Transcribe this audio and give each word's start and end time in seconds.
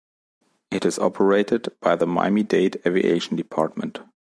It 0.71 0.83
is 0.83 0.97
operated 0.97 1.75
by 1.79 1.95
the 1.95 2.07
Miami-Dade 2.07 2.81
Aviation 2.87 3.35
Department. 3.37 3.99